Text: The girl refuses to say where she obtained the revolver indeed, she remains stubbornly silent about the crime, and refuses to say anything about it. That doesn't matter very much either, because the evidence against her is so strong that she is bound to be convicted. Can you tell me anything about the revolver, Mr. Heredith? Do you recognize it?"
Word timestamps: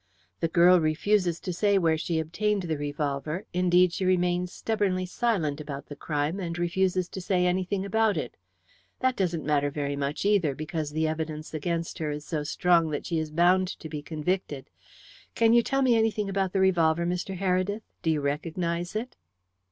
The 0.39 0.47
girl 0.47 0.81
refuses 0.81 1.39
to 1.41 1.53
say 1.53 1.77
where 1.77 1.95
she 1.95 2.17
obtained 2.17 2.63
the 2.63 2.75
revolver 2.79 3.45
indeed, 3.53 3.93
she 3.93 4.03
remains 4.03 4.51
stubbornly 4.51 5.05
silent 5.05 5.61
about 5.61 5.85
the 5.89 5.95
crime, 5.95 6.39
and 6.39 6.57
refuses 6.57 7.07
to 7.09 7.21
say 7.21 7.45
anything 7.45 7.85
about 7.85 8.17
it. 8.17 8.35
That 9.01 9.15
doesn't 9.15 9.45
matter 9.45 9.69
very 9.69 9.95
much 9.95 10.25
either, 10.25 10.55
because 10.55 10.89
the 10.89 11.07
evidence 11.07 11.53
against 11.53 11.99
her 11.99 12.09
is 12.09 12.25
so 12.25 12.41
strong 12.43 12.89
that 12.89 13.05
she 13.05 13.19
is 13.19 13.29
bound 13.29 13.67
to 13.79 13.87
be 13.87 14.01
convicted. 14.01 14.71
Can 15.35 15.53
you 15.53 15.61
tell 15.61 15.83
me 15.83 15.95
anything 15.95 16.29
about 16.29 16.51
the 16.51 16.61
revolver, 16.61 17.05
Mr. 17.05 17.37
Heredith? 17.37 17.83
Do 18.01 18.09
you 18.09 18.21
recognize 18.21 18.95
it?" 18.95 19.15